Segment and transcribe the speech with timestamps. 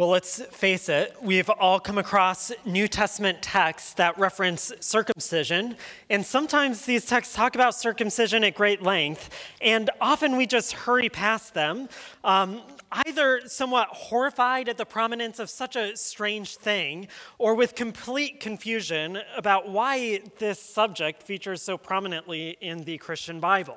[0.00, 5.76] Well, let's face it, we've all come across New Testament texts that reference circumcision,
[6.08, 9.28] and sometimes these texts talk about circumcision at great length,
[9.60, 11.90] and often we just hurry past them,
[12.24, 12.62] um,
[13.04, 17.06] either somewhat horrified at the prominence of such a strange thing,
[17.36, 23.76] or with complete confusion about why this subject features so prominently in the Christian Bible.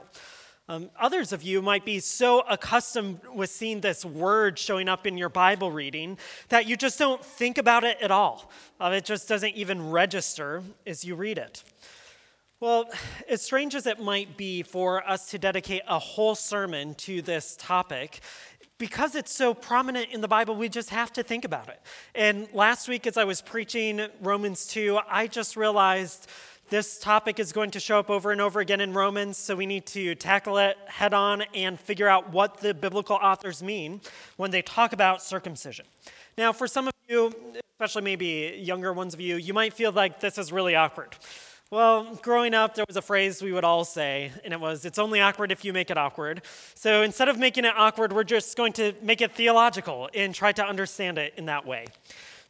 [0.70, 5.18] Um, others of you might be so accustomed with seeing this word showing up in
[5.18, 6.18] your Bible reading
[6.48, 8.50] that you just don't think about it at all.
[8.80, 11.66] Uh, it just doesn't even register as you read it.
[12.62, 12.90] Well,
[13.28, 17.58] as strange as it might be for us to dedicate a whole sermon to this
[17.60, 18.22] topic,
[18.78, 21.82] because it's so prominent in the Bible, we just have to think about it.
[22.16, 26.30] And last week, as I was preaching Romans 2, I just realized
[26.74, 29.68] this topic is going to show up over and over again in Romans, so we
[29.68, 34.02] need to tackle it head on and figure out what the biblical authors mean
[34.38, 35.86] when they talk about circumcision.
[36.36, 37.32] Now, for some of you,
[37.76, 41.16] especially maybe younger ones of you, you might feel like this is really awkward.
[41.70, 44.98] Well, growing up, there was a phrase we would all say, and it was, it's
[44.98, 46.42] only awkward if you make it awkward.
[46.74, 50.52] So instead of making it awkward, we're just going to make it theological and try
[50.54, 51.86] to understand it in that way.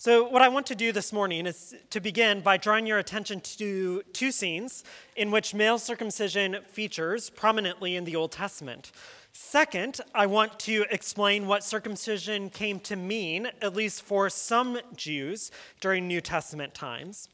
[0.06, 3.40] So, what I want to do this morning is to begin by drawing your attention
[3.40, 4.84] to two scenes
[5.16, 8.92] in which male circumcision features prominently in the Old Testament.
[9.32, 15.52] Second, I want to explain what circumcision came to mean, at least for some Jews
[15.80, 17.30] during New Testament times.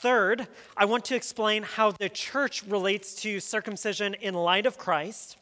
[0.00, 5.36] Third, I want to explain how the church relates to circumcision in light of Christ.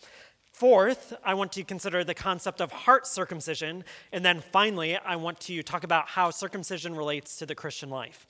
[0.57, 3.85] Fourth, I want to consider the concept of heart circumcision.
[4.11, 8.27] And then finally, I want to talk about how circumcision relates to the Christian life.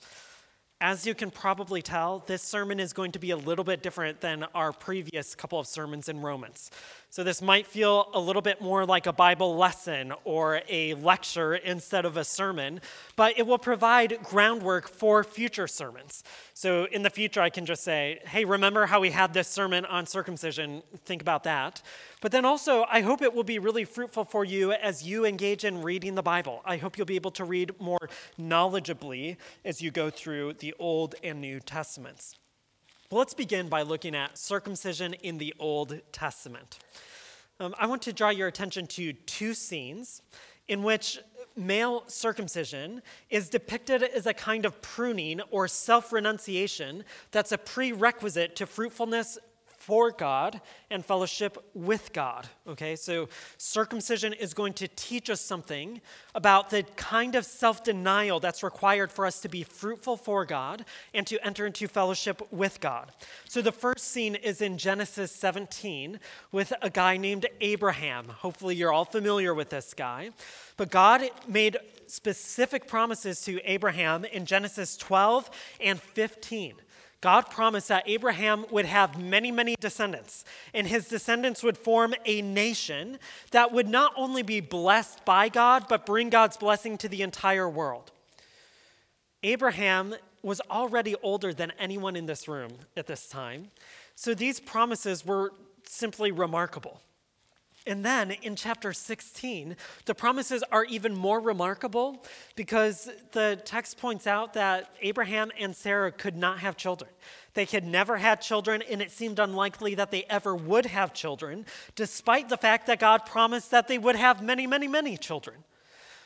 [0.81, 4.19] As you can probably tell, this sermon is going to be a little bit different
[4.19, 6.69] than our previous couple of sermons in Romans.
[7.09, 11.55] So, this might feel a little bit more like a Bible lesson or a lecture
[11.55, 12.81] instead of a sermon,
[13.15, 16.23] but it will provide groundwork for future sermons.
[16.53, 19.85] So, in the future, I can just say, hey, remember how we had this sermon
[19.85, 20.83] on circumcision?
[21.05, 21.81] Think about that.
[22.21, 25.63] But then also, I hope it will be really fruitful for you as you engage
[25.63, 26.61] in reading the Bible.
[26.65, 31.15] I hope you'll be able to read more knowledgeably as you go through the Old
[31.23, 32.35] and New Testaments.
[33.09, 36.79] Well, let's begin by looking at circumcision in the Old Testament.
[37.57, 40.21] Um, I want to draw your attention to two scenes
[40.67, 41.17] in which
[41.55, 48.57] male circumcision is depicted as a kind of pruning or self renunciation that's a prerequisite
[48.57, 49.39] to fruitfulness
[49.87, 50.59] for God
[50.91, 52.45] and fellowship with God.
[52.67, 56.01] Okay, so circumcision is going to teach us something
[56.35, 60.83] about the kind of self denial that's required for us to be fruitful for God
[61.13, 63.13] and to enter into fellowship with God.
[63.47, 66.19] So the first scene is in Genesis 17
[66.51, 68.27] with a guy named Abraham.
[68.27, 70.31] Hopefully, you're all familiar with this guy.
[70.75, 71.77] But God made
[72.07, 75.49] specific promises to Abraham in Genesis 12
[75.79, 76.75] and 15.
[77.21, 82.41] God promised that Abraham would have many, many descendants, and his descendants would form a
[82.41, 83.17] nation
[83.51, 87.67] that would not only be blessed by God, but bring God's blessing to the entire
[87.67, 88.11] world.
[89.41, 93.71] Abraham was already older than anyone in this room at this time,
[94.15, 95.51] so these promises were
[95.83, 97.01] simply remarkable.
[97.87, 102.23] And then in chapter 16, the promises are even more remarkable
[102.55, 107.09] because the text points out that Abraham and Sarah could not have children.
[107.53, 111.65] They had never had children, and it seemed unlikely that they ever would have children,
[111.95, 115.63] despite the fact that God promised that they would have many, many, many children.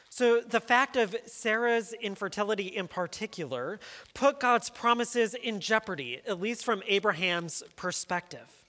[0.09, 3.79] So, the fact of Sarah's infertility in particular
[4.13, 8.60] put God's promises in jeopardy, at least from Abraham's perspective.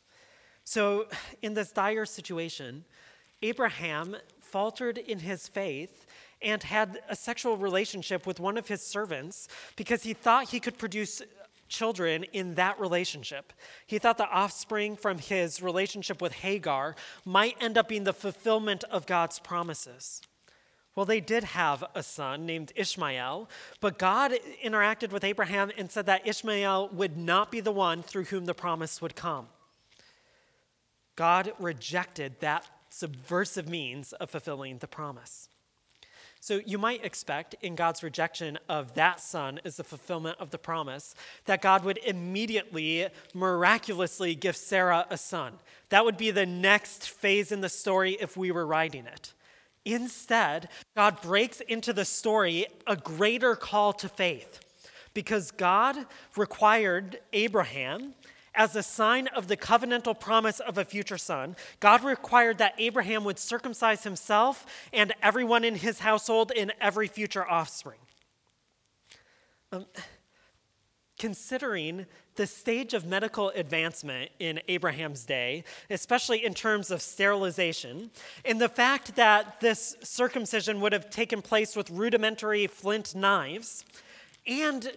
[0.65, 1.07] So,
[1.43, 2.85] in this dire situation,
[3.43, 6.07] Abraham faltered in his faith
[6.43, 10.77] and had a sexual relationship with one of his servants because he thought he could
[10.77, 11.25] produce uh,
[11.69, 13.53] children in that relationship.
[13.87, 18.85] He thought the offspring from his relationship with Hagar might end up being the fulfillment
[18.85, 20.21] of God's promises.
[20.95, 23.49] Well, they did have a son named Ishmael,
[23.81, 28.25] but God interacted with Abraham and said that Ishmael would not be the one through
[28.25, 29.49] whom the promise would come.
[31.17, 35.49] God rejected that subversive means of fulfilling the promise.
[36.41, 40.59] So you might expect, in God's rejection of that son as the fulfillment of the
[40.59, 41.15] promise,
[41.45, 45.55] that God would immediately, miraculously give Sarah a son.
[45.91, 49.35] That would be the next phase in the story if we were writing it.
[49.85, 54.59] Instead, God breaks into the story a greater call to faith
[55.15, 55.97] because God
[56.37, 58.15] required Abraham
[58.55, 63.25] As a sign of the covenantal promise of a future son, God required that Abraham
[63.25, 67.99] would circumcise himself and everyone in his household and every future offspring.
[69.73, 69.87] Um,
[71.19, 72.05] considering
[72.35, 78.11] the stage of medical advancement in Abraham's day, especially in terms of sterilization,
[78.45, 83.85] and the fact that this circumcision would have taken place with rudimentary flint knives,
[84.47, 84.91] and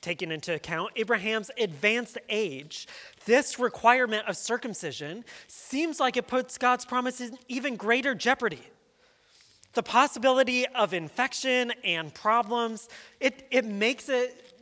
[0.00, 2.88] taking into account Abraham's advanced age,
[3.26, 8.62] this requirement of circumcision seems like it puts God's promise in even greater jeopardy.
[9.72, 12.88] The possibility of infection and problems,
[13.20, 14.54] it, it makes it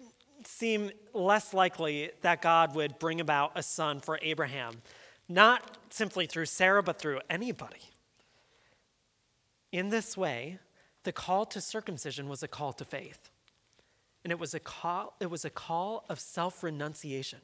[0.44, 4.82] seem less likely that God would bring about a son for Abraham,
[5.29, 7.81] not simply through Sarah, but through anybody.
[9.73, 10.58] In this way,
[11.05, 13.31] the call to circumcision was a call to faith.
[14.25, 17.41] And it was a call, it was a call of self renunciation.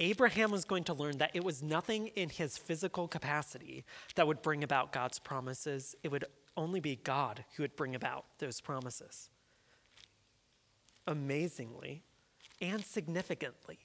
[0.00, 3.84] Abraham was going to learn that it was nothing in his physical capacity
[4.16, 5.94] that would bring about God's promises.
[6.02, 6.24] It would
[6.56, 9.30] only be God who would bring about those promises.
[11.06, 12.02] Amazingly,
[12.60, 13.78] and significantly,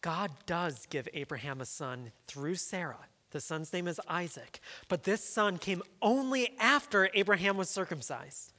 [0.00, 3.06] God does give Abraham a son through Sarah.
[3.30, 4.60] The son's name is Isaac.
[4.88, 8.53] But this son came only after Abraham was circumcised.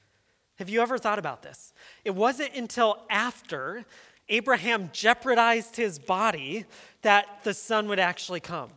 [0.56, 1.74] Have you ever thought about this?
[2.04, 3.86] It wasn't until after
[4.30, 6.66] Abraham jeopardized his body
[7.02, 8.72] that the son would actually come.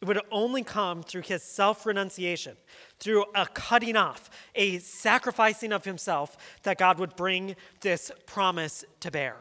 [0.00, 2.56] It would only come through his self renunciation,
[2.98, 9.10] through a cutting off, a sacrificing of himself, that God would bring this promise to
[9.10, 9.36] bear.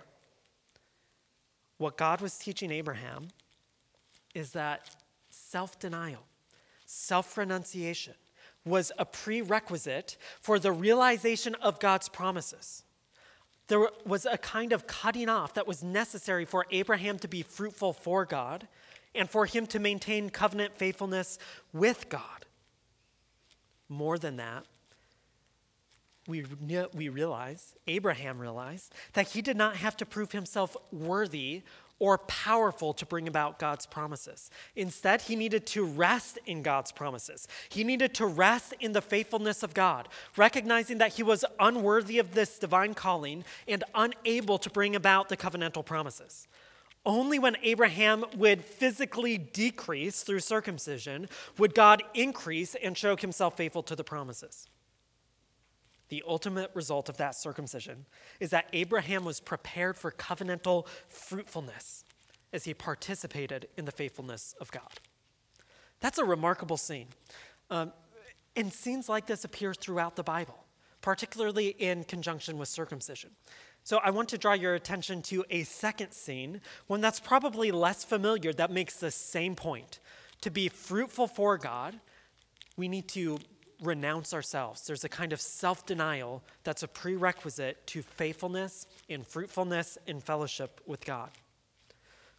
[1.77, 3.29] What God was teaching Abraham
[4.35, 4.95] is that
[5.29, 6.23] self denial,
[6.85, 8.15] self renunciation
[8.69, 12.83] was a prerequisite for the realization of God's promises.
[13.67, 17.93] There was a kind of cutting off that was necessary for Abraham to be fruitful
[17.93, 18.67] for God
[19.13, 21.37] and for him to maintain covenant faithfulness
[21.73, 22.45] with God.
[23.87, 24.65] More than that,
[26.27, 26.45] we,
[26.93, 31.63] we realize, Abraham realized, that he did not have to prove himself worthy
[31.99, 34.49] or powerful to bring about God's promises.
[34.75, 37.47] Instead, he needed to rest in God's promises.
[37.69, 40.07] He needed to rest in the faithfulness of God,
[40.37, 45.37] recognizing that he was unworthy of this divine calling and unable to bring about the
[45.37, 46.47] covenantal promises.
[47.05, 53.83] Only when Abraham would physically decrease through circumcision would God increase and show himself faithful
[53.83, 54.67] to the promises.
[56.09, 58.05] The ultimate result of that circumcision
[58.39, 62.03] is that Abraham was prepared for covenantal fruitfulness
[62.51, 64.99] as he participated in the faithfulness of God.
[65.99, 67.07] That's a remarkable scene.
[67.69, 67.93] Um,
[68.55, 70.65] and scenes like this appear throughout the Bible,
[71.01, 73.31] particularly in conjunction with circumcision.
[73.83, 78.03] So I want to draw your attention to a second scene, one that's probably less
[78.03, 79.99] familiar that makes the same point.
[80.41, 81.99] To be fruitful for God,
[82.77, 83.39] we need to
[83.81, 84.85] renounce ourselves.
[84.85, 90.81] There's a kind of self denial that's a prerequisite to faithfulness and fruitfulness in fellowship
[90.85, 91.29] with God.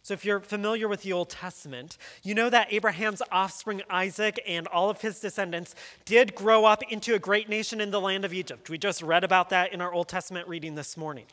[0.03, 4.65] So, if you're familiar with the Old Testament, you know that Abraham's offspring Isaac and
[4.67, 8.33] all of his descendants did grow up into a great nation in the land of
[8.33, 8.69] Egypt.
[8.69, 11.25] We just read about that in our Old Testament reading this morning.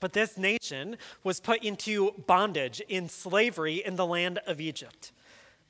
[0.00, 5.12] But this nation was put into bondage, in slavery in the land of Egypt.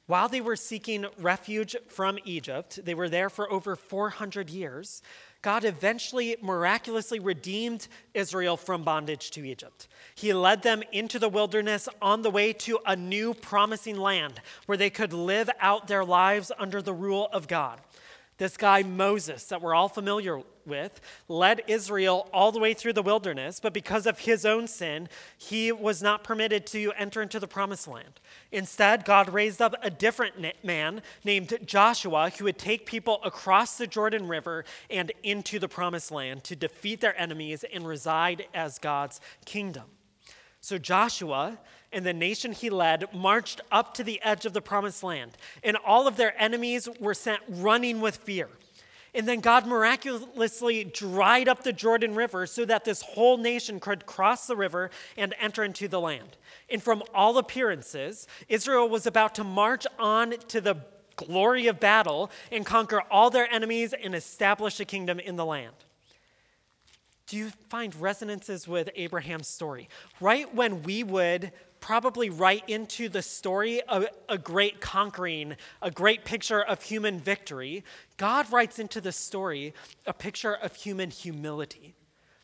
[0.07, 5.03] While they were seeking refuge from Egypt, they were there for over 400 years.
[5.43, 9.89] God eventually miraculously redeemed Israel from bondage to Egypt.
[10.15, 14.79] He led them into the wilderness on the way to a new promising land where
[14.79, 17.81] they could live out their lives under the rule of God.
[18.39, 23.03] This guy, Moses, that we're all familiar with, led Israel all the way through the
[23.03, 27.47] wilderness, but because of his own sin, he was not permitted to enter into the
[27.47, 28.21] promised land.
[28.53, 33.87] Instead, God raised up a different man named Joshua who would take people across the
[33.87, 39.21] Jordan River and into the promised land to defeat their enemies and reside as God's
[39.45, 39.85] kingdom.
[40.61, 41.59] So Joshua
[41.93, 45.33] and the nation he led marched up to the edge of the promised land,
[45.63, 48.49] and all of their enemies were sent running with fear.
[49.17, 54.05] And then God miraculously dried up the Jordan River so that this whole nation could
[54.05, 56.37] cross the river and enter into the land.
[56.69, 60.77] And from all appearances, Israel was about to march on to the
[61.17, 65.75] glory of battle and conquer all their enemies and establish a kingdom in the land
[67.27, 69.89] do you find resonances with Abraham's story?
[70.21, 71.53] Right when we would
[71.87, 77.85] probably write into the story of a, great conquering, a great picture of human victory,
[78.17, 79.73] God writes into the story
[80.05, 81.95] a picture of human humility.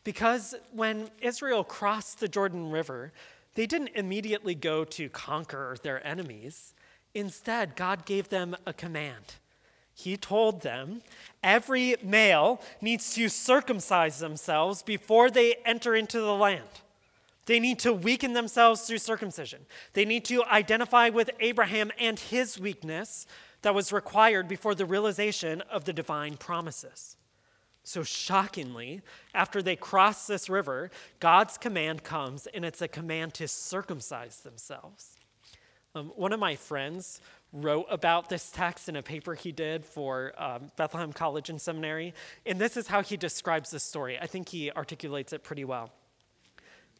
[0.05, 3.11] Because when Israel crossed the Jordan River,
[3.55, 6.73] they didn't immediately go to conquer their enemies.
[7.13, 9.35] Instead, God gave them a command.
[9.93, 11.01] He told them
[11.43, 16.82] every male needs to circumcise themselves before they enter into the land.
[17.45, 19.65] They need to weaken themselves through circumcision.
[19.93, 23.25] They need to identify with Abraham and his weakness
[23.63, 27.17] that was required before the realization of the divine promises.
[27.85, 29.01] So, shockingly,
[29.33, 35.17] after they cross this river, God's command comes, and it's a command to circumcise themselves.
[35.93, 37.19] Um, one of my friends
[37.51, 42.13] wrote about this text in a paper he did for um, Bethlehem College and Seminary,
[42.45, 44.17] and this is how he describes this story.
[44.17, 45.91] I think he articulates it pretty well.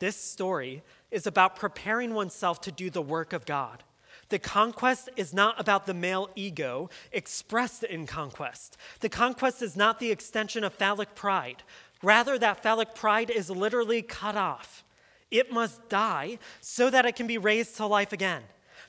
[0.04, 3.84] This story is about preparing oneself to do the work of God.
[4.28, 8.76] The conquest is not about the male ego expressed in conquest.
[9.00, 11.64] The conquest is not the extension of phallic pride.
[12.02, 14.84] Rather, that phallic pride is literally cut off.
[15.32, 18.44] It must die so that it can be raised to life again.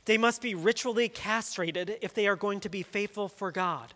[0.06, 3.94] They must be ritually castrated if they are going to be faithful for God.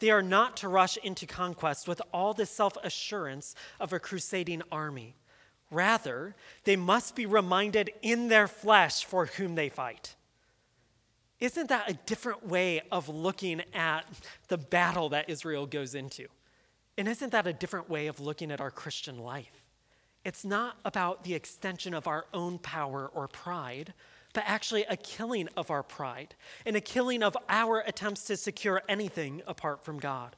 [0.00, 4.60] They are not to rush into conquest with all the self assurance of a crusading
[4.70, 5.14] army.
[5.70, 6.34] Rather,
[6.64, 10.14] they must be reminded in their flesh for whom they fight.
[11.40, 14.04] Isn't that a different way of looking at
[14.48, 16.26] the battle that Israel goes into?
[16.96, 19.62] And isn't that a different way of looking at our Christian life?
[20.24, 23.94] It's not about the extension of our own power or pride,
[24.32, 26.34] but actually a killing of our pride
[26.66, 30.34] and a killing of our attempts to secure anything apart from God.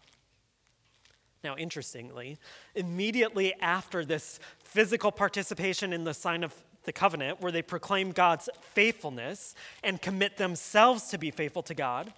[1.42, 2.38] Now, interestingly,
[2.74, 6.54] immediately after this physical participation in the sign of
[6.84, 12.12] the covenant, where they proclaim God's faithfulness and commit themselves to be faithful to God,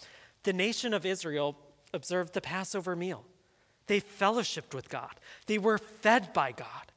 [0.45, 1.57] the nation of Israel
[1.93, 3.25] observed the Passover meal.
[3.87, 5.15] They fellowshipped with God,
[5.47, 6.93] they were fed by God.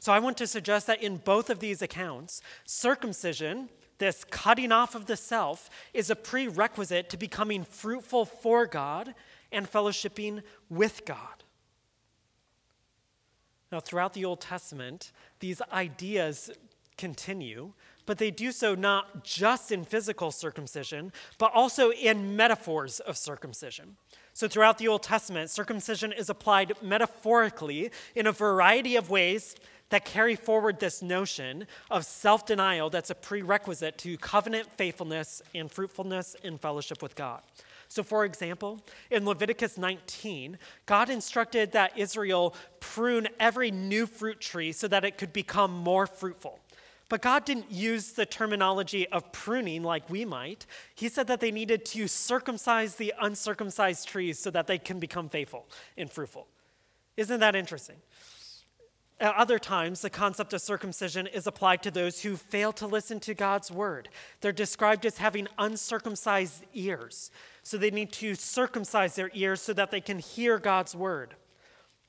[0.00, 3.68] So I want to suggest that in both of these accounts, circumcision,
[3.98, 9.14] this cutting off of the self, is a prerequisite to becoming fruitful for God
[9.50, 11.42] and fellowshipping with God.
[13.70, 16.50] Now, throughout the Old Testament, these ideas
[16.96, 17.72] continue,
[18.06, 23.96] but they do so not just in physical circumcision, but also in metaphors of circumcision.
[24.32, 29.54] So, throughout the Old Testament, circumcision is applied metaphorically in a variety of ways
[29.90, 35.70] that carry forward this notion of self denial that's a prerequisite to covenant faithfulness and
[35.70, 37.42] fruitfulness in fellowship with God.
[37.88, 38.80] So, for example,
[39.10, 45.16] in Leviticus 19, God instructed that Israel prune every new fruit tree so that it
[45.16, 46.60] could become more fruitful.
[47.08, 50.66] But God didn't use the terminology of pruning like we might.
[50.94, 55.30] He said that they needed to circumcise the uncircumcised trees so that they can become
[55.30, 55.66] faithful
[55.96, 56.46] and fruitful.
[57.16, 57.96] Isn't that interesting?
[59.20, 63.18] At other times, the concept of circumcision is applied to those who fail to listen
[63.20, 64.08] to God's word.
[64.40, 67.32] They're described as having uncircumcised ears.
[67.64, 71.34] So they need to circumcise their ears so that they can hear God's word.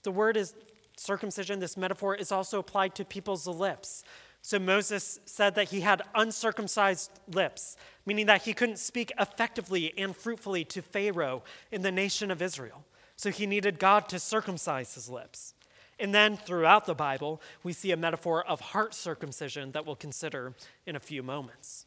[0.04, 0.54] The word is
[0.98, 4.04] circumcision, this metaphor is also applied to people's lips.
[4.42, 7.75] So Moses said that he had uncircumcised lips,
[8.06, 12.86] meaning that he couldn't speak effectively and fruitfully to Pharaoh in the nation of Israel.
[13.16, 15.54] So he needed God to circumcise his lips.
[16.00, 20.53] And then throughout the Bible, we see a metaphor of heart circumcision that we'll consider
[20.86, 21.86] in a few moments.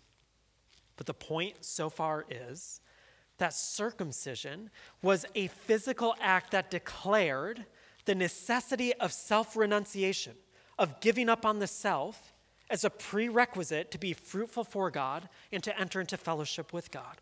[0.96, 2.80] But the point so far is
[3.38, 4.70] that circumcision
[5.02, 7.64] was a physical act that declared
[8.04, 10.34] the necessity of self renunciation,
[10.78, 12.34] of giving up on the self
[12.68, 17.20] as a prerequisite to be fruitful for God and to enter into fellowship with God.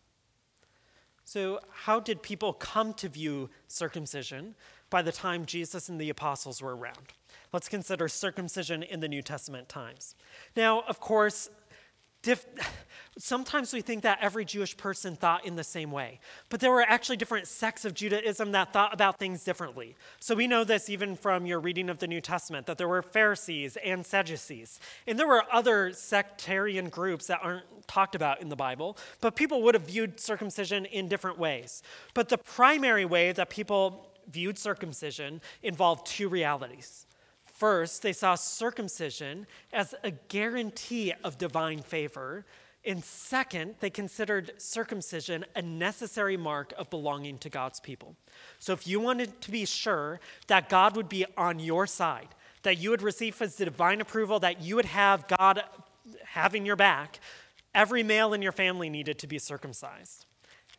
[1.24, 4.56] So, how did people come to view circumcision
[4.90, 7.14] by the time Jesus and the apostles were around?
[7.52, 10.14] Let's consider circumcision in the New Testament times.
[10.56, 11.48] Now, of course,
[12.22, 12.46] Dif-
[13.18, 16.82] Sometimes we think that every Jewish person thought in the same way, but there were
[16.82, 19.96] actually different sects of Judaism that thought about things differently.
[20.20, 23.02] So we know this even from your reading of the New Testament that there were
[23.02, 28.56] Pharisees and Sadducees, and there were other sectarian groups that aren't talked about in the
[28.56, 31.82] Bible, but people would have viewed circumcision in different ways.
[32.14, 37.06] But the primary way that people viewed circumcision involved two realities.
[37.44, 42.46] First, they saw circumcision as a guarantee of divine favor.
[42.86, 48.16] And second, they considered circumcision a necessary mark of belonging to God's people.
[48.58, 52.28] So if you wanted to be sure that God would be on your side,
[52.62, 55.62] that you would receive his divine approval, that you would have God
[56.24, 57.20] having your back,
[57.74, 60.24] every male in your family needed to be circumcised.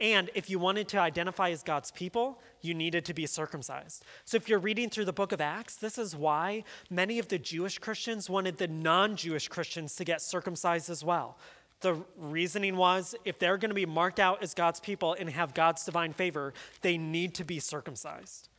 [0.01, 4.03] And if you wanted to identify as God's people, you needed to be circumcised.
[4.25, 7.37] So if you're reading through the book of Acts, this is why many of the
[7.37, 11.37] Jewish Christians wanted the non Jewish Christians to get circumcised as well.
[11.81, 15.53] The reasoning was if they're going to be marked out as God's people and have
[15.53, 18.49] God's divine favor, they need to be circumcised.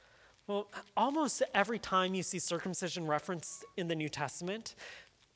[0.46, 4.76] Well, almost every time you see circumcision referenced in the New Testament,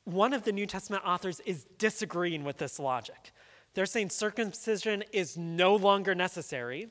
[0.04, 3.32] one of the New Testament authors is disagreeing with this logic.
[3.76, 6.88] They're saying circumcision is no longer necessary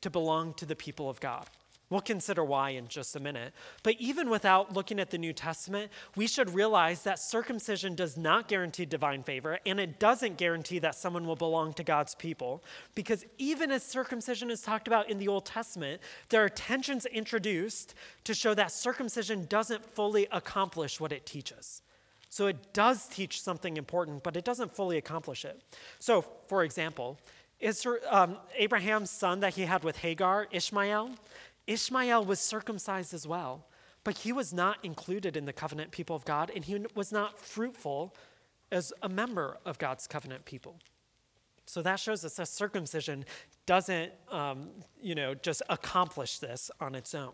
[0.00, 1.48] to belong to the people of God.
[1.88, 3.54] We'll consider why in just a minute.
[3.84, 8.48] But even without looking at the New Testament, we should realize that circumcision does not
[8.48, 12.64] guarantee divine favor, and it doesn't guarantee that someone will belong to God's people.
[12.96, 17.94] Because even as circumcision is talked about in the Old Testament, there are tensions introduced
[18.24, 21.82] to show that circumcision doesn't fully accomplish what it teaches.
[22.36, 25.62] So it does teach something important, but it doesn't fully accomplish it.
[25.98, 27.18] So, for example,
[27.60, 31.12] Israel, um, Abraham's son that he had with Hagar, Ishmael,
[31.66, 33.64] Ishmael was circumcised as well,
[34.04, 37.40] but he was not included in the covenant people of God, and he was not
[37.40, 38.14] fruitful
[38.70, 40.78] as a member of God's covenant people.
[41.64, 43.24] So that shows us that circumcision
[43.64, 44.68] doesn't, um,
[45.00, 47.32] you know, just accomplish this on its own.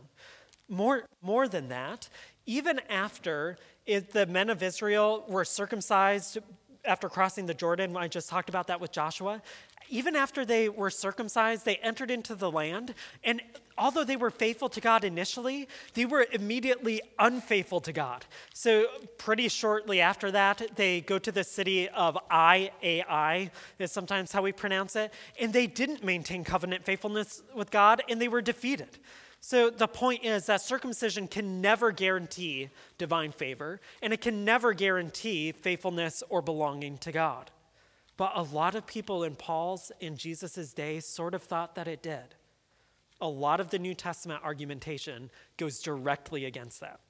[0.73, 2.09] More, more than that,
[2.47, 6.39] even after it, the men of Israel were circumcised
[6.85, 9.41] after crossing the Jordan, I just talked about that with Joshua,
[9.89, 12.95] even after they were circumcised, they entered into the land.
[13.23, 13.43] And
[13.77, 18.25] although they were faithful to God initially, they were immediately unfaithful to God.
[18.55, 18.87] So,
[19.19, 24.43] pretty shortly after that, they go to the city of Ai, Ai, is sometimes how
[24.43, 28.99] we pronounce it, and they didn't maintain covenant faithfulness with God, and they were defeated.
[29.45, 34.73] So, the point is that circumcision can never guarantee divine favor, and it can never
[34.73, 37.51] guarantee faithfulness or belonging to God.
[38.17, 42.05] But a lot of people in Paul's and Jesus' day sort of thought that it
[42.05, 42.37] did.
[43.21, 47.01] A lot of the New Testament argumentation goes directly against that.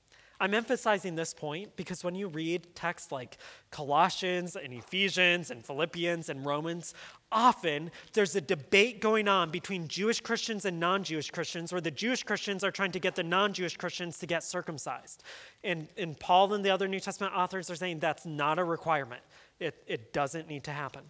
[0.40, 3.36] I'm emphasizing this point because when you read texts like
[3.70, 6.94] Colossians and Ephesians and Philippians and Romans,
[7.32, 11.90] often there's a debate going on between Jewish Christians and non Jewish Christians, where the
[11.90, 15.22] Jewish Christians are trying to get the non Jewish Christians to get circumcised.
[15.64, 19.22] And, and Paul and the other New Testament authors are saying that's not a requirement.
[19.58, 21.02] It, it doesn't need to happen.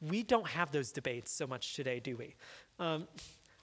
[0.00, 2.34] We don't have those debates so much today, do we?
[2.78, 3.06] Um,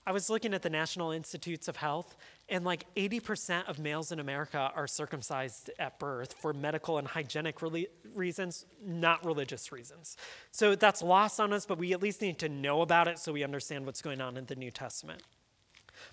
[0.06, 2.16] I was looking at the National Institutes of Health,
[2.48, 7.62] and like 80% of males in America are circumcised at birth for medical and hygienic
[7.62, 10.18] re- reasons, not religious reasons.
[10.52, 13.32] So that's lost on us, but we at least need to know about it so
[13.32, 15.22] we understand what's going on in the New Testament.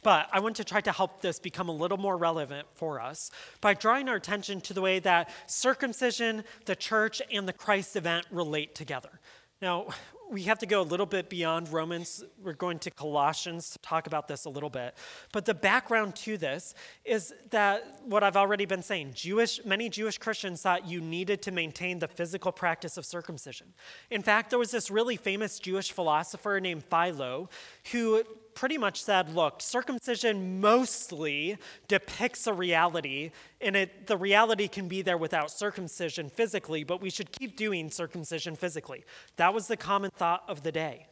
[0.02, 3.30] But I want to try to help this become a little more relevant for us
[3.60, 8.26] by drawing our attention to the way that circumcision, the church, and the Christ event
[8.30, 9.20] relate together.
[9.62, 9.86] Now,
[10.30, 12.24] we have to go a little bit beyond Romans.
[12.42, 14.94] We're going to Colossians to talk about this a little bit.
[15.32, 20.18] But the background to this is that what I've already been saying, Jewish many Jewish
[20.18, 23.72] Christians thought you needed to maintain the physical practice of circumcision.
[24.10, 27.48] In fact, there was this really famous Jewish philosopher named Philo
[27.92, 28.24] who
[28.56, 35.02] pretty much said, look, circumcision mostly depicts a reality, and it, the reality can be
[35.02, 39.04] there without circumcision physically, but we should keep doing circumcision physically.
[39.36, 41.06] That was the common thought of the day.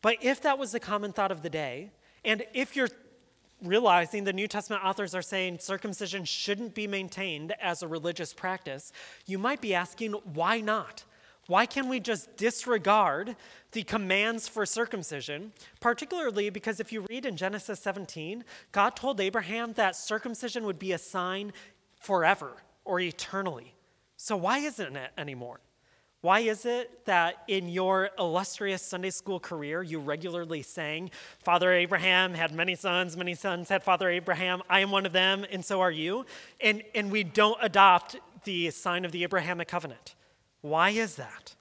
[0.00, 1.90] But if that was the common thought of the day,
[2.24, 2.88] and if you're
[3.62, 8.92] realizing the New Testament authors are saying circumcision shouldn't be maintained as a religious practice,
[9.26, 11.04] you might be asking, why not?
[11.52, 13.36] Why can we just disregard
[13.72, 15.52] the commands for circumcision?
[15.80, 20.92] Particularly because if you read in Genesis 17, God told Abraham that circumcision would be
[20.92, 21.52] a sign
[22.00, 22.52] forever
[22.86, 23.74] or eternally.
[24.16, 25.60] So why isn't it anymore?
[26.22, 31.10] Why is it that in your illustrious Sunday school career you regularly sang,
[31.44, 35.44] Father Abraham had many sons, many sons had Father Abraham, I am one of them,
[35.52, 36.24] and so are you?
[36.62, 40.14] And, and we don't adopt the sign of the Abrahamic covenant.
[40.62, 41.54] Why is that?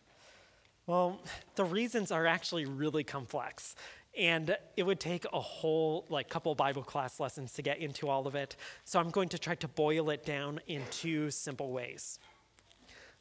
[0.87, 1.19] Well,
[1.55, 3.75] the reasons are actually really complex.
[4.17, 8.27] And it would take a whole like couple Bible class lessons to get into all
[8.27, 8.55] of it.
[8.83, 12.19] So I'm going to try to boil it down in two simple ways.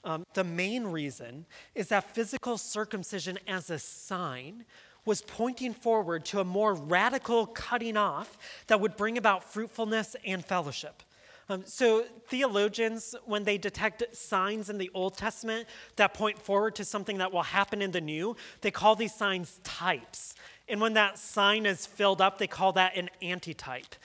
[0.02, 4.64] Um, the main reason is that physical circumcision as a sign
[5.04, 10.44] was pointing forward to a more radical cutting off that would bring about fruitfulness and
[10.44, 11.02] fellowship.
[11.50, 16.84] Um, so, theologians, when they detect signs in the Old Testament that point forward to
[16.84, 20.36] something that will happen in the New, they call these signs types.
[20.68, 23.96] And when that sign is filled up, they call that an antitype.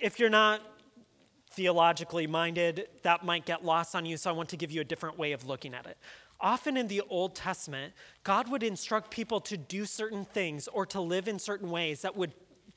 [0.00, 0.60] If you're not
[1.52, 4.84] theologically minded, that might get lost on you, so I want to give you a
[4.84, 5.96] different way of looking at it.
[6.40, 7.92] Often in the Old Testament,
[8.24, 12.16] God would instruct people to do certain things or to live in certain ways that
[12.16, 12.32] would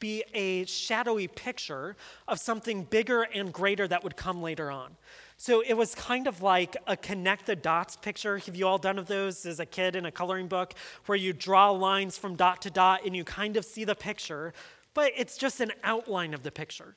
[0.06, 1.96] be a shadowy picture
[2.28, 4.96] of something bigger and greater that would come later on.
[5.38, 8.38] So it was kind of like a connect the dots picture.
[8.38, 10.76] Have you all done of those as a kid in a coloring book
[11.08, 14.54] where you draw lines from dot to dot and you kind of see the picture,
[14.94, 16.96] but it's just an outline of the picture.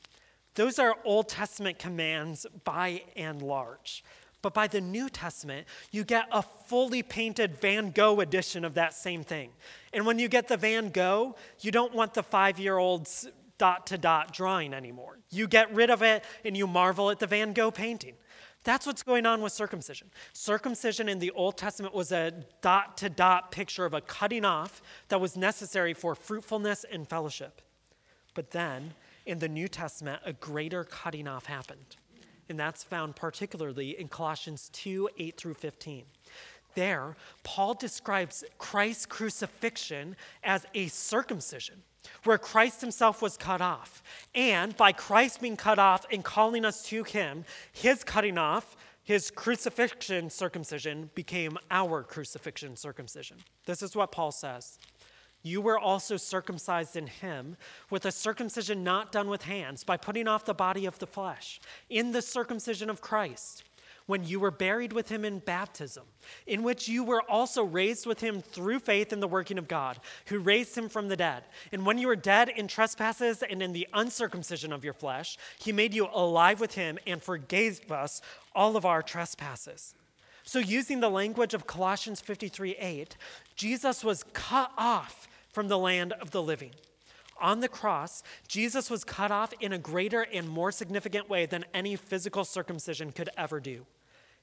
[0.54, 4.04] Those are Old Testament commands by and large.
[4.40, 8.94] But by the New Testament, you get a fully painted Van Gogh edition of that
[8.94, 9.50] same thing.
[9.92, 13.86] And when you get the Van Gogh, you don't want the five year old's dot
[13.88, 15.18] to dot drawing anymore.
[15.30, 18.14] You get rid of it and you marvel at the Van Gogh painting.
[18.62, 20.10] That's what's going on with circumcision.
[20.32, 24.82] Circumcision in the Old Testament was a dot to dot picture of a cutting off
[25.08, 27.60] that was necessary for fruitfulness and fellowship.
[28.34, 28.94] But then,
[29.26, 31.96] in the New Testament, a greater cutting off happened
[32.48, 36.04] and that's found particularly in Colossians 2 8 through 15.
[36.74, 41.82] There, Paul describes Christ's crucifixion as a circumcision,
[42.24, 44.02] where Christ himself was cut off.
[44.34, 49.30] And by Christ being cut off and calling us to him, his cutting off, his
[49.30, 53.38] crucifixion circumcision, became our crucifixion circumcision.
[53.64, 54.78] This is what Paul says.
[55.42, 57.56] You were also circumcised in him
[57.90, 61.60] with a circumcision not done with hands, by putting off the body of the flesh,
[61.88, 63.64] in the circumcision of Christ,
[64.06, 66.04] when you were buried with him in baptism,
[66.46, 70.00] in which you were also raised with him through faith in the working of God,
[70.26, 71.44] who raised him from the dead.
[71.72, 75.72] And when you were dead in trespasses and in the uncircumcision of your flesh, he
[75.72, 78.22] made you alive with him and forgave us
[78.54, 79.94] all of our trespasses.
[80.48, 83.18] So, using the language of Colossians 53 8,
[83.54, 86.70] Jesus was cut off from the land of the living.
[87.38, 91.66] On the cross, Jesus was cut off in a greater and more significant way than
[91.74, 93.84] any physical circumcision could ever do.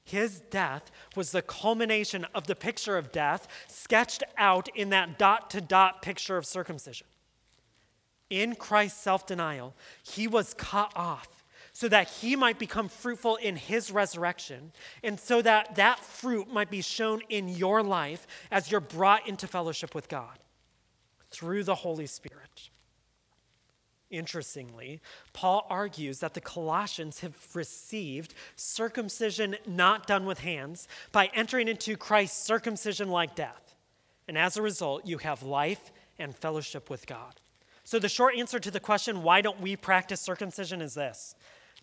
[0.03, 5.49] His death was the culmination of the picture of death sketched out in that dot
[5.49, 7.07] to dot picture of circumcision.
[8.29, 11.34] In Christ's self denial, he was cut off
[11.75, 14.71] so that he might become fruitful in his resurrection,
[15.03, 19.45] and so that that fruit might be shown in your life as you're brought into
[19.45, 20.39] fellowship with God
[21.31, 22.69] through the Holy Spirit.
[24.09, 25.01] Interestingly,
[25.33, 31.97] Paul argues that the Colossians have received circumcision not done with hands by entering into
[31.97, 33.75] Christ's circumcision like death.
[34.29, 37.41] And as a result, you have life and fellowship with God.
[37.83, 41.35] So, the short answer to the question, why don't we practice circumcision, is this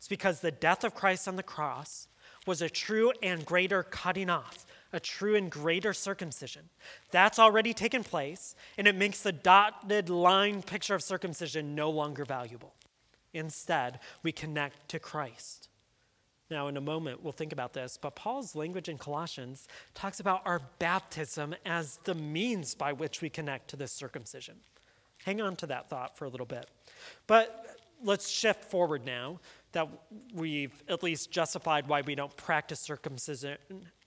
[0.02, 2.08] it's because the death of Christ on the cross
[2.44, 6.62] was a true and greater cutting off a true and greater circumcision.
[7.12, 12.24] That's already taken place, and it makes the dotted line picture of circumcision no longer
[12.24, 12.74] valuable.
[13.32, 15.68] Instead, we connect to Christ.
[16.50, 20.42] Now, in a moment, we'll think about this, but Paul's language in Colossians talks about
[20.44, 24.56] our baptism as the means by which we connect to this circumcision.
[25.24, 26.66] Hang on to that thought for a little bit.
[27.28, 29.38] But let's shift forward now
[29.72, 29.88] that
[30.34, 33.56] we've at least justified why we don't practice circumcision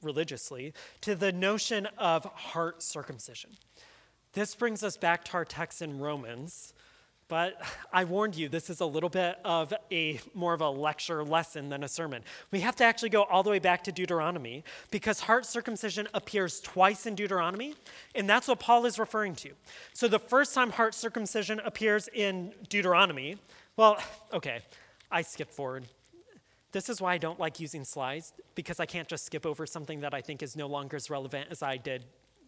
[0.02, 3.52] religiously to the notion of heart circumcision.
[4.34, 6.74] This brings us back to our text in Romans,
[7.28, 7.60] but
[7.92, 11.70] I warned you this is a little bit of a more of a lecture lesson
[11.70, 12.22] than a sermon.
[12.52, 16.60] We have to actually go all the way back to Deuteronomy because heart circumcision appears
[16.60, 17.74] twice in Deuteronomy,
[18.14, 19.52] and that's what Paul is referring to.
[19.94, 23.38] So the first time heart circumcision appears in Deuteronomy,
[23.76, 23.98] well,
[24.32, 24.62] okay,
[25.12, 25.86] I skip forward.
[26.72, 30.02] This is why I don't like using slides, because I can't just skip over something
[30.02, 32.04] that I think is no longer as relevant as I did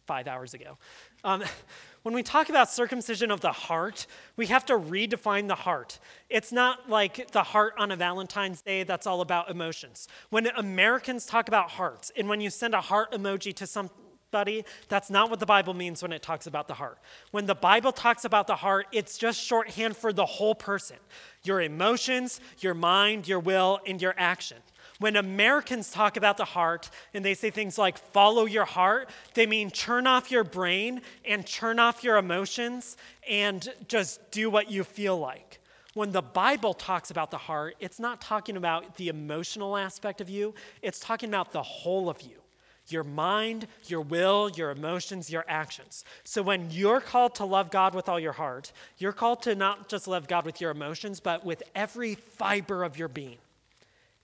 [0.07, 0.77] five hours ago.
[1.23, 1.43] Um,
[2.03, 5.99] when we talk about circumcision of the heart, we have to redefine the heart.
[6.29, 10.07] It's not like the heart on a Valentine's Day that's all about emotions.
[10.29, 13.89] When Americans talk about hearts, and when you send a heart emoji to some
[14.31, 14.65] buddy.
[14.89, 16.97] That's not what the Bible means when it talks about the heart.
[17.31, 20.97] When the Bible talks about the heart, it's just shorthand for the whole person
[21.43, 24.57] your emotions, your mind, your will, and your action.
[24.99, 29.45] When Americans talk about the heart and they say things like follow your heart, they
[29.45, 32.97] mean turn off your brain and turn off your emotions
[33.29, 35.59] and just do what you feel like.
[35.93, 40.29] When the Bible talks about the heart, it's not talking about the emotional aspect of
[40.29, 42.41] you, it's talking about the whole of you
[42.91, 46.03] your mind, your will, your emotions, your actions.
[46.23, 49.89] So when you're called to love God with all your heart, you're called to not
[49.89, 53.37] just love God with your emotions, but with every fiber of your being.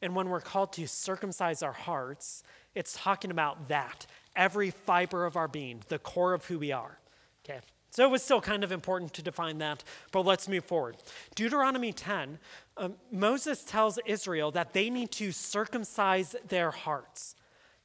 [0.02, 2.44] And when we're called to circumcise our hearts,
[2.76, 6.98] it's talking about that every fiber of our being, the core of who we are.
[7.46, 7.60] Okay.
[7.92, 10.98] So it was still kind of important to define that, but let's move forward.
[11.36, 12.40] Deuteronomy 10,
[12.78, 17.36] um, Moses tells Israel that they need to circumcise their hearts.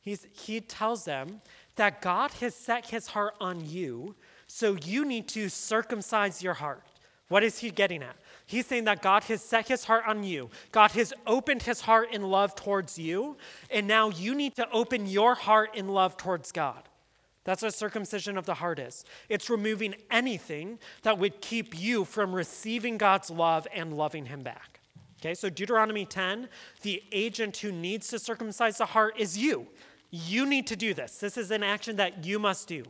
[0.08, 1.42] He's, he tells them
[1.76, 4.14] that God has set his heart on you,
[4.46, 6.82] so you need to circumcise your heart.
[7.28, 8.16] What is he getting at?
[8.46, 10.48] He's saying that God has set his heart on you.
[10.72, 13.36] God has opened his heart in love towards you,
[13.70, 16.84] and now you need to open your heart in love towards God.
[17.44, 19.04] That's what circumcision of the heart is.
[19.28, 24.78] It's removing anything that would keep you from receiving God's love and loving him back.
[25.20, 26.48] Okay, so Deuteronomy 10,
[26.82, 29.66] the agent who needs to circumcise the heart is you.
[30.10, 31.18] You need to do this.
[31.18, 32.84] This is an action that you must do.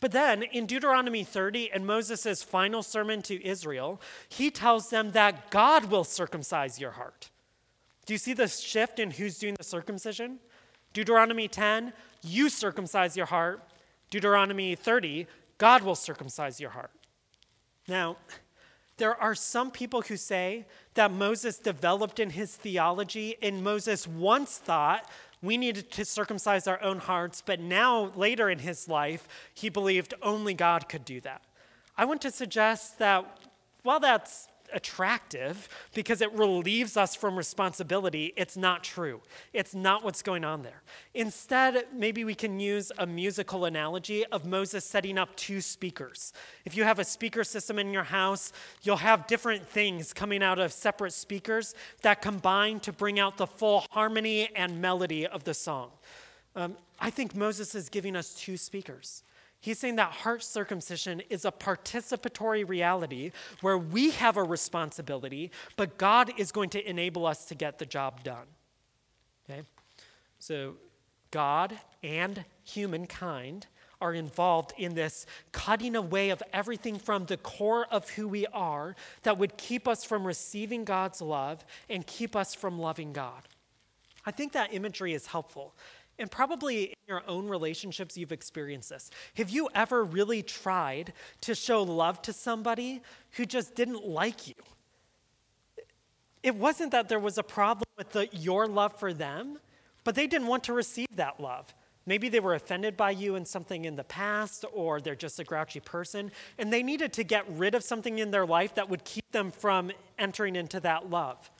[0.00, 5.50] But then in Deuteronomy 30, in Moses' final sermon to Israel, he tells them that
[5.50, 7.30] God will circumcise your heart.
[8.04, 10.38] Do you see the shift in who's doing the circumcision?
[10.92, 11.92] Deuteronomy 10,
[12.22, 13.62] you circumcise your heart.
[14.10, 15.26] Deuteronomy 30,
[15.58, 16.90] God will circumcise your heart.
[17.88, 18.16] Now,
[18.98, 24.56] there are some people who say that Moses developed in his theology, and Moses once
[24.56, 25.10] thought
[25.42, 30.14] we needed to circumcise our own hearts, but now, later in his life, he believed
[30.22, 31.42] only God could do that.
[31.96, 33.38] I want to suggest that
[33.82, 39.20] while that's attractive because it relieves us from responsibility, it's not true.
[39.52, 40.82] It's not what's going on there.
[41.14, 46.32] Instead, maybe we can use a musical analogy of Moses setting up two speakers.
[46.64, 48.52] If you have a speaker system in your house,
[48.82, 53.46] you'll have different things coming out of separate speakers that combine to bring out the
[53.46, 55.90] full harmony and melody of the song.
[56.54, 59.22] Um, I think Moses is giving us two speakers.
[59.60, 65.98] He's saying that heart circumcision is a participatory reality where we have a responsibility, but
[65.98, 68.46] God is going to enable us to get the job done.
[69.48, 69.62] Okay?
[70.38, 70.74] So,
[71.30, 73.66] God and humankind
[74.00, 78.94] are involved in this cutting away of everything from the core of who we are
[79.22, 83.42] that would keep us from receiving God's love and keep us from loving God.
[84.24, 85.74] I think that imagery is helpful
[86.18, 89.10] and probably in your own relationships, you've experienced this.
[89.34, 93.02] Have you ever really tried to show love to somebody
[93.32, 94.54] who just didn't like you?
[96.42, 99.58] It wasn't that there was a problem with the, your love for them,
[100.04, 101.74] but they didn't want to receive that love.
[102.06, 105.44] Maybe they were offended by you in something in the past, or they're just a
[105.44, 109.04] grouchy person, and they needed to get rid of something in their life that would
[109.04, 111.50] keep them from entering into that love.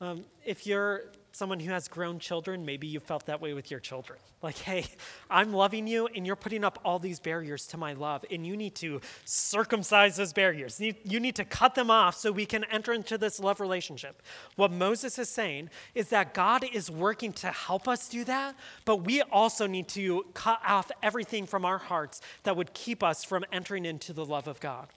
[0.00, 1.04] Um, if you're
[1.38, 4.18] someone who has grown children, maybe you felt that way with your children.
[4.42, 4.86] Like, hey,
[5.30, 8.56] I'm loving you, and you're putting up all these barriers to my love, and you
[8.56, 10.80] need to circumcise those barriers.
[10.80, 14.20] You need to cut them off so we can enter into this love relationship.
[14.56, 19.04] What Moses is saying is that God is working to help us do that, but
[19.04, 23.44] we also need to cut off everything from our hearts that would keep us from
[23.52, 24.88] entering into the love of God.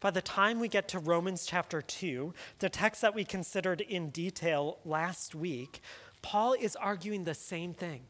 [0.00, 4.10] By the time we get to Romans chapter 2, the text that we considered in
[4.10, 5.80] detail last week,
[6.22, 8.02] Paul is arguing the same thing.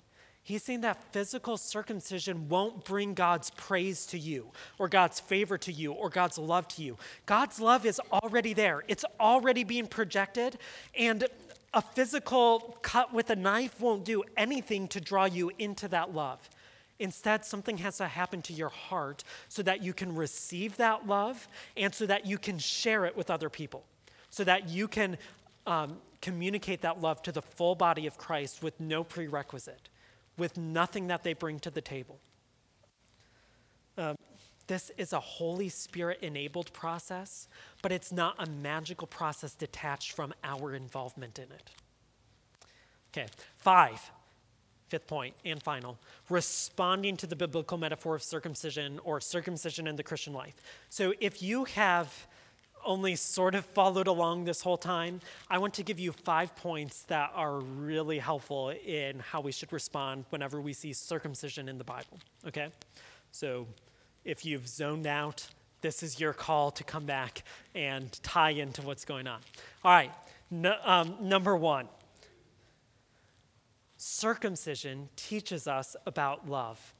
[0.43, 5.73] He's saying that physical circumcision won't bring God's praise to you, or God's favor to
[5.73, 6.97] you, or God's love to you.
[7.27, 10.59] God's love is already there, it's already being projected,
[10.97, 11.27] and
[11.75, 16.49] a physical cut with a knife won't do anything to draw you into that love.
[16.99, 21.47] Instead, something has to happen to your heart so that you can receive that love
[21.77, 23.85] and so that you can share it with other people,
[24.31, 25.19] so that you can
[25.67, 29.89] um, communicate that love to the full body of Christ with no prerequisite,
[30.39, 32.19] with nothing that they bring to the table.
[33.99, 34.17] Um,
[34.67, 37.49] this is a Holy Spirit enabled process,
[37.83, 41.71] but it's not a magical process detached from our involvement in it.
[43.13, 44.11] Okay, five,
[44.89, 50.03] Fifth point and final responding to the biblical metaphor of circumcision or circumcision in the
[50.03, 50.55] Christian life.
[50.91, 52.27] So if you have
[52.85, 55.21] only sort of followed along this whole time,
[55.51, 59.73] I want to give you five points that are really helpful in how we should
[59.73, 62.19] respond whenever we see circumcision in the Bible.
[62.47, 62.69] Okay?
[63.33, 63.67] So
[64.25, 65.47] if you've zoned out,
[65.81, 67.43] this is your call to come back
[67.75, 69.41] and tie into what's going on.
[69.85, 70.13] All right,
[70.51, 71.89] no, um, number one
[73.97, 76.95] circumcision teaches us about love.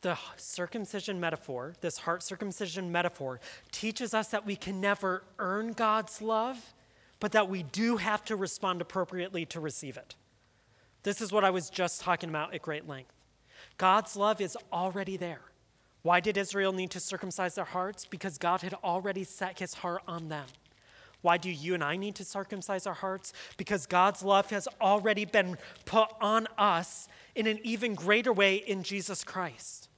[0.00, 3.40] The circumcision metaphor, this heart circumcision metaphor,
[3.72, 6.74] teaches us that we can never earn God's love,
[7.20, 10.14] but that we do have to respond appropriately to receive it.
[11.02, 13.12] This is what I was just talking about at great length.
[13.76, 15.40] God's love is already there.
[16.02, 18.04] Why did Israel need to circumcise their hearts?
[18.04, 20.46] Because God had already set his heart on them.
[21.22, 23.32] Why do you and I need to circumcise our hearts?
[23.56, 28.82] Because God's love has already been put on us in an even greater way in
[28.82, 29.88] Jesus Christ.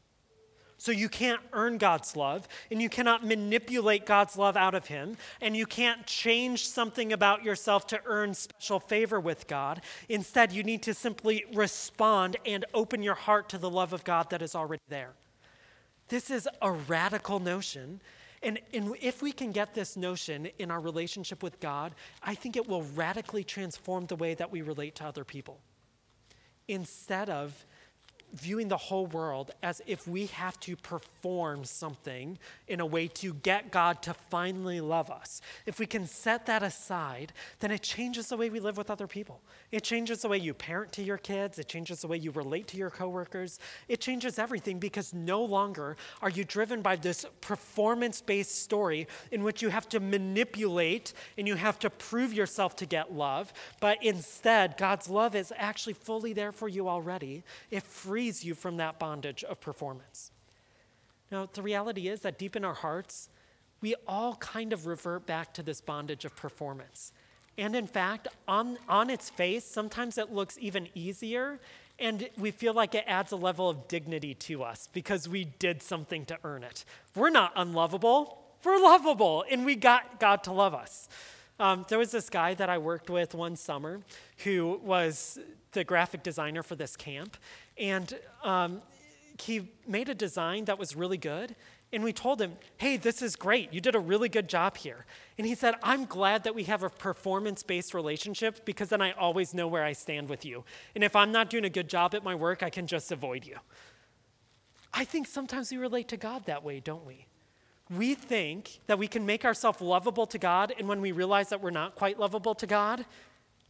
[0.81, 5.19] So you can't earn God's love, and you cannot manipulate God's love out of Him,
[5.43, 9.83] and you can't change something about yourself to earn special favor with God.
[10.09, 14.31] Instead, you need to simply respond and open your heart to the love of God
[14.31, 15.11] that is already there.
[16.09, 18.01] This is a radical notion.
[18.43, 22.57] And, and if we can get this notion in our relationship with God, I think
[22.57, 25.61] it will radically transform the way that we relate to other people.
[26.67, 27.67] Instead of
[28.33, 32.39] viewing the whole world as if we have to perform something
[32.69, 35.41] in a way to get God to finally love us.
[35.67, 39.07] If we can set that aside, then it changes the way we live with other
[39.07, 39.41] people.
[39.73, 42.67] It changes the way you parent to your kids, it changes the way you relate
[42.69, 43.59] to your coworkers.
[43.89, 49.43] It changes everything because no longer are you driven by this performance based story in
[49.43, 54.03] which you have to manipulate and you have to prove yourself to get love, but
[54.03, 57.43] instead, God's love is actually fully there for you already.
[57.71, 60.31] It frees frees you from that bondage of performance.
[61.33, 63.31] Now, the reality is that deep in our hearts,
[63.81, 67.15] we all kind of revert back to this bondage of performance.
[67.57, 71.61] And in fact, on, on its face, sometimes it looks even easier,
[71.99, 75.83] and we feel like it adds a level of dignity to us because we did
[75.83, 76.85] something to earn it.
[77.17, 81.09] We're not unlovable, we're lovable, and we got God to love us.
[81.59, 84.03] Um, there was this guy that I worked with one summer
[84.45, 85.39] who was
[85.73, 87.37] the graphic designer for this camp,
[87.81, 88.83] and um,
[89.41, 91.57] he made a design that was really good.
[91.93, 93.73] And we told him, hey, this is great.
[93.73, 95.07] You did a really good job here.
[95.39, 99.11] And he said, I'm glad that we have a performance based relationship because then I
[99.13, 100.63] always know where I stand with you.
[100.95, 103.45] And if I'm not doing a good job at my work, I can just avoid
[103.45, 103.57] you.
[104.93, 107.27] I think sometimes we relate to God that way, don't we?
[107.89, 111.61] We think that we can make ourselves lovable to God, and when we realize that
[111.61, 113.05] we're not quite lovable to God,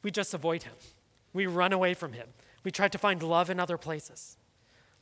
[0.03, 0.75] we just avoid Him.
[1.33, 2.29] We run away from Him.
[2.65, 4.37] We try to find love in other places.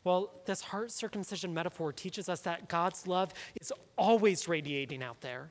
[0.04, 5.50] Well, this heart circumcision metaphor teaches us that God's love is always radiating out there,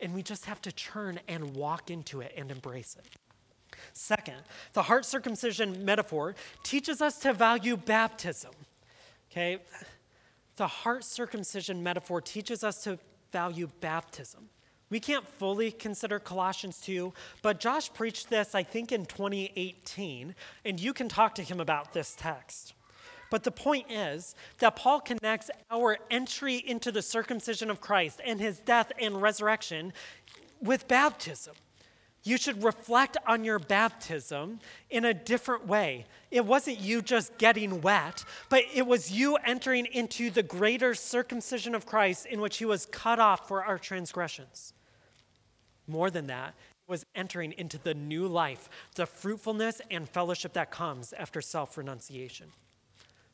[0.00, 3.06] and we just have to turn and walk into it and embrace it.
[3.92, 4.36] Second,
[4.72, 8.52] the heart circumcision metaphor teaches us to value baptism.
[9.30, 9.58] Okay?
[10.56, 12.98] The heart circumcision metaphor teaches us to
[13.32, 14.48] value baptism.
[14.90, 20.80] We can't fully consider Colossians 2, but Josh preached this, I think, in 2018, and
[20.80, 22.72] you can talk to him about this text.
[23.30, 28.40] But the point is that Paul connects our entry into the circumcision of Christ and
[28.40, 29.92] his death and resurrection
[30.62, 31.54] with baptism.
[32.24, 36.06] You should reflect on your baptism in a different way.
[36.30, 41.74] It wasn't you just getting wet, but it was you entering into the greater circumcision
[41.74, 44.72] of Christ in which he was cut off for our transgressions.
[45.88, 46.54] More than that,
[46.86, 52.48] was entering into the new life, the fruitfulness and fellowship that comes after self renunciation.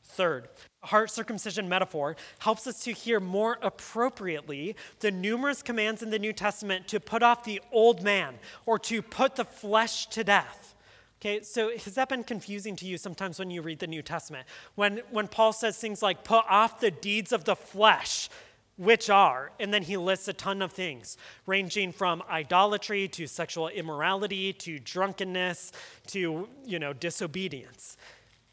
[0.03, 0.49] Third,
[0.83, 6.31] heart circumcision metaphor helps us to hear more appropriately the numerous commands in the New
[6.31, 10.75] Testament to put off the old man or to put the flesh to death.
[11.19, 14.47] Okay, so has that been confusing to you sometimes when you read the New Testament?
[14.75, 18.29] When, when Paul says things like, put off the deeds of the flesh,
[18.77, 23.69] which are, and then he lists a ton of things, ranging from idolatry to sexual
[23.69, 25.71] immorality to drunkenness
[26.07, 27.97] to, you know, disobedience.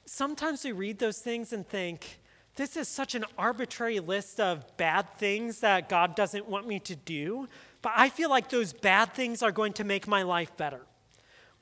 [0.07, 2.21] Sometimes we read those things and think,
[2.55, 6.95] this is such an arbitrary list of bad things that God doesn't want me to
[6.95, 7.49] do,
[7.81, 10.83] but I feel like those bad things are going to make my life better.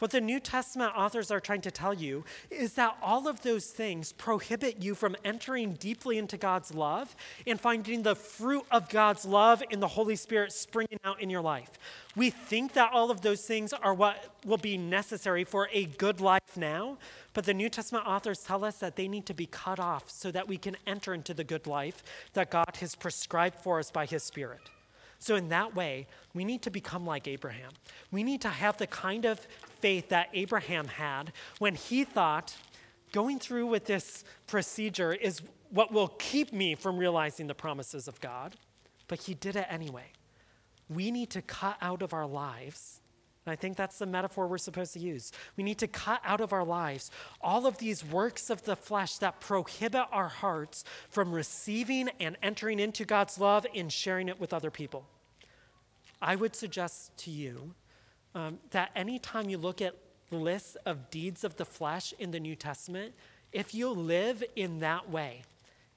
[0.00, 3.66] What the New Testament authors are trying to tell you is that all of those
[3.66, 7.14] things prohibit you from entering deeply into God's love
[7.46, 11.42] and finding the fruit of God's love in the Holy Spirit springing out in your
[11.42, 11.68] life.
[12.16, 16.22] We think that all of those things are what will be necessary for a good
[16.22, 16.96] life now,
[17.34, 20.30] but the New Testament authors tell us that they need to be cut off so
[20.30, 24.06] that we can enter into the good life that God has prescribed for us by
[24.06, 24.70] His Spirit.
[25.20, 27.70] So, in that way, we need to become like Abraham.
[28.10, 29.38] We need to have the kind of
[29.80, 32.56] faith that Abraham had when he thought
[33.12, 38.20] going through with this procedure is what will keep me from realizing the promises of
[38.20, 38.56] God.
[39.08, 40.06] But he did it anyway.
[40.88, 42.99] We need to cut out of our lives.
[43.46, 45.32] And I think that's the metaphor we're supposed to use.
[45.56, 49.16] We need to cut out of our lives all of these works of the flesh
[49.18, 54.52] that prohibit our hearts from receiving and entering into God's love and sharing it with
[54.52, 55.06] other people.
[56.20, 57.74] I would suggest to you
[58.34, 59.94] um, that anytime you look at
[60.30, 63.14] lists of deeds of the flesh in the New Testament,
[63.52, 65.42] if you live in that way,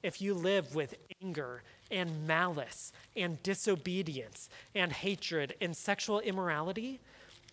[0.02, 7.00] if you live with anger and malice and disobedience and hatred and sexual immorality,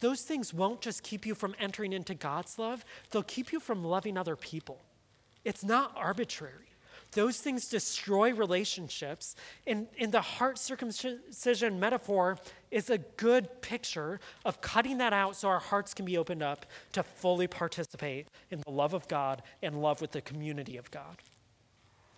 [0.02, 3.86] those things won't just keep you from entering into God's love, they'll keep you from
[3.86, 4.82] loving other people.
[5.46, 6.68] It's not arbitrary.
[7.14, 9.36] those things destroy relationships.
[9.68, 12.38] And, and the heart circumcision metaphor
[12.70, 16.66] is a good picture of cutting that out so our hearts can be opened up
[16.94, 21.18] to fully participate in the love of God and love with the community of God.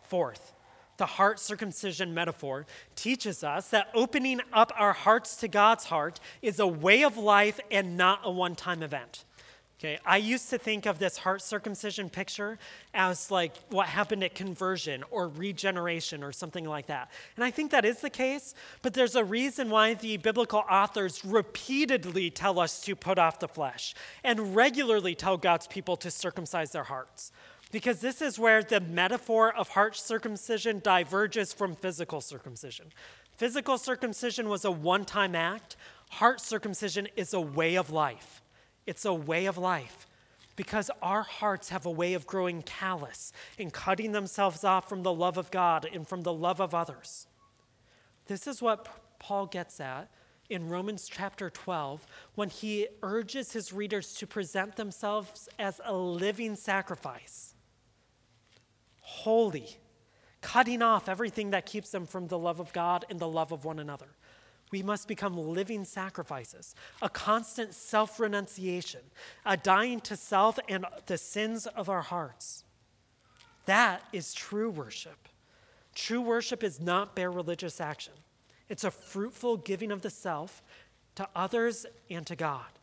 [0.03, 0.53] Fourth,
[0.97, 2.65] the heart circumcision metaphor
[2.95, 7.59] teaches us that opening up our hearts to God's heart is a way of life
[7.71, 9.25] and not a one time event.
[9.83, 12.57] Okay, I used to think of this heart circumcision picture
[12.93, 17.11] as like what happened at conversion or regeneration or something like that.
[17.35, 21.25] And I think that is the case, but there's a reason why the biblical authors
[21.25, 26.71] repeatedly tell us to put off the flesh and regularly tell God's people to circumcise
[26.71, 27.33] their hearts.
[27.73, 32.93] Because this is where the metaphor of heart circumcision diverges from physical circumcision.
[33.35, 35.75] Physical circumcision was a one time act,
[36.11, 38.43] heart circumcision is a way of life.
[38.85, 40.05] It's a way of life
[40.55, 45.11] because our hearts have a way of growing callous and cutting themselves off from the
[45.11, 47.25] love of God and from the love of others.
[48.27, 50.11] This is what Paul gets at
[50.47, 52.05] in Romans chapter 12
[52.35, 57.52] when he urges his readers to present themselves as a living sacrifice,
[59.03, 59.77] holy,
[60.41, 63.63] cutting off everything that keeps them from the love of God and the love of
[63.63, 64.09] one another
[64.73, 69.01] we must become living sacrifices, a constant self renunciation,
[69.45, 72.63] a dying to self and the sins of our hearts.
[73.67, 75.29] That is true worship.
[75.93, 78.13] True worship is not bare religious action,
[78.67, 80.63] it's a fruitful giving of the self
[81.15, 82.79] to others and to God.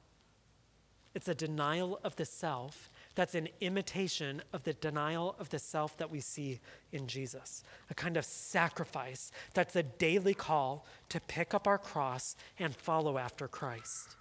[1.12, 2.89] It's a denial of the self
[3.21, 6.59] that's an imitation of the denial of the self that we see
[6.91, 7.62] in Jesus.
[7.91, 13.18] A kind of sacrifice that's a daily call to pick up our cross and follow
[13.18, 14.16] after Christ.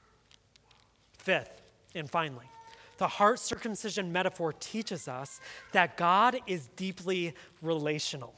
[1.18, 1.62] Fifth,
[1.96, 2.48] and finally,
[2.98, 5.40] the heart circumcision metaphor teaches us
[5.72, 8.34] that God is deeply relational.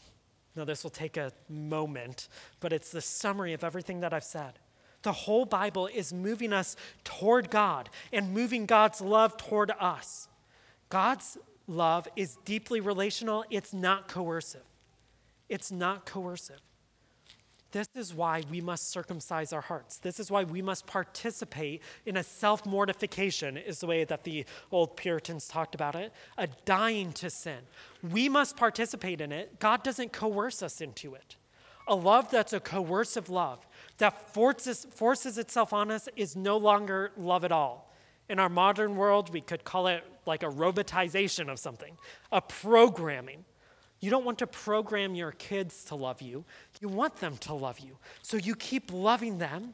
[0.55, 2.27] Now, this will take a moment,
[2.59, 4.59] but it's the summary of everything that I've said.
[5.01, 10.27] The whole Bible is moving us toward God and moving God's love toward us.
[10.91, 11.37] God's
[11.67, 14.61] love is deeply relational, it's not coercive.
[15.49, 16.61] It's not coercive.
[17.71, 19.97] This is why we must circumcise our hearts.
[19.97, 24.45] This is why we must participate in a self mortification, is the way that the
[24.71, 27.59] old Puritans talked about it, a dying to sin.
[28.03, 29.59] We must participate in it.
[29.59, 31.37] God doesn't coerce us into it.
[31.87, 33.65] A love that's a coercive love,
[33.97, 37.93] that forces, forces itself on us, is no longer love at all.
[38.29, 41.97] In our modern world, we could call it like a robotization of something,
[42.31, 43.45] a programming.
[43.99, 46.43] You don't want to program your kids to love you,
[46.79, 47.97] you want them to love you.
[48.21, 49.73] So you keep loving them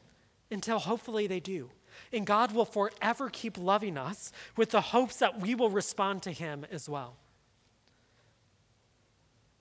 [0.50, 1.70] until hopefully they do.
[2.12, 6.30] And God will forever keep loving us with the hopes that we will respond to
[6.30, 7.16] Him as well.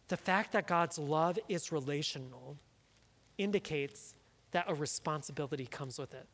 [0.07, 2.57] The fact that God's love is relational
[3.37, 4.15] indicates
[4.51, 6.27] that a responsibility comes with it.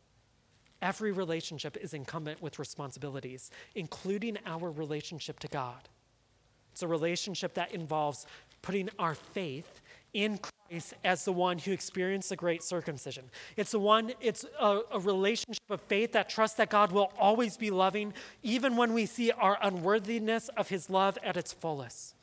[0.83, 5.87] Every relationship is incumbent with responsibilities, including our relationship to God.
[6.73, 8.27] It's a relationship that involves
[8.61, 9.79] putting our faith
[10.13, 13.23] in Christ as the one who experienced the great circumcision.
[13.55, 17.55] It's the one, it's a, a, relationship of faith that trusts that God will always
[17.55, 22.15] be loving, even when we see our unworthiness of his love at its fullest.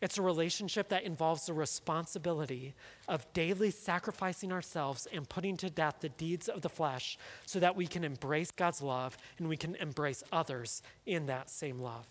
[0.00, 2.74] It's a relationship that involves the responsibility
[3.06, 7.76] of daily sacrificing ourselves and putting to death the deeds of the flesh so that
[7.76, 12.06] we can embrace God's love and we can embrace others in that same love.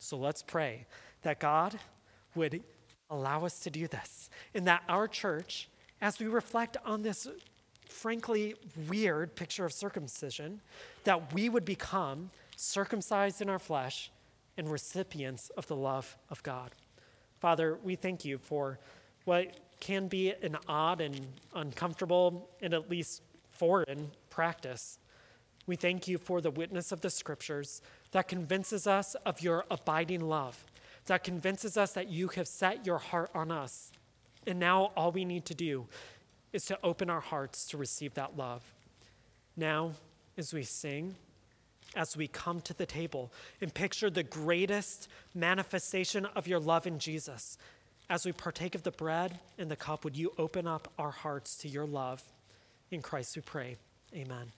[0.00, 0.86] So let's pray
[1.22, 1.78] that God
[2.34, 2.62] would
[3.10, 5.68] allow us to do this and that our church,
[6.00, 7.28] as we reflect on this
[7.88, 8.54] frankly
[8.88, 10.60] weird picture of circumcision,
[11.04, 14.10] that we would become circumcised in our flesh
[14.56, 16.72] and recipients of the love of God.
[17.40, 18.78] Father, we thank you for
[19.24, 21.20] what can be an odd and
[21.54, 24.98] uncomfortable and at least foreign practice.
[25.66, 27.82] We thank you for the witness of the scriptures
[28.12, 30.64] that convinces us of your abiding love,
[31.06, 33.92] that convinces us that you have set your heart on us.
[34.46, 35.86] And now all we need to do
[36.52, 38.62] is to open our hearts to receive that love.
[39.56, 39.92] Now,
[40.36, 41.16] as we sing,
[41.98, 43.30] as we come to the table
[43.60, 47.58] and picture the greatest manifestation of your love in Jesus.
[48.08, 51.56] As we partake of the bread and the cup, would you open up our hearts
[51.58, 52.22] to your love?
[52.90, 53.76] In Christ we pray.
[54.14, 54.52] Amen.